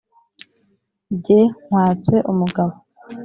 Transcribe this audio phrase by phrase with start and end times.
[1.23, 2.73] jye nkwatse umugabo.